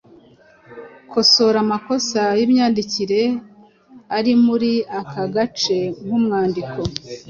Kosora 1.11 1.57
amakosa 1.65 2.21
y’imyandikire 2.39 3.21
ari 4.17 4.33
muri 4.45 4.71
aka 4.99 5.23
gace 5.35 5.77
k’umwandiko: 6.05 6.79